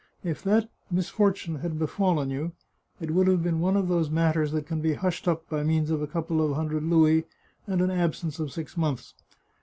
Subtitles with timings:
[0.23, 2.53] If that misfor tune had befallen you,
[2.99, 5.91] it would have been one of those matters that can be hushed up by means
[5.91, 7.25] of a couple of hun dred louis
[7.67, 9.13] and an absence of six months.